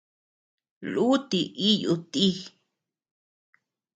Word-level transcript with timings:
Lúti 0.93 1.39
íyu 1.69 1.93
ti. 2.11 2.25